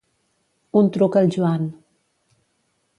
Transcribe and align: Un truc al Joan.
Un 0.81 0.89
truc 0.97 1.19
al 1.21 1.31
Joan. 1.37 1.69